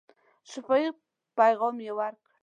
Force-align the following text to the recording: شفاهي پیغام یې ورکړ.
شفاهي 0.51 0.89
پیغام 1.37 1.75
یې 1.85 1.91
ورکړ. 1.97 2.23